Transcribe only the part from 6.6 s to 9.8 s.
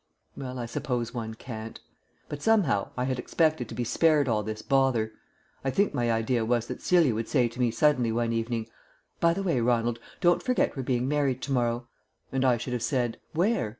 that Celia would say to me suddenly one evening, "By the way,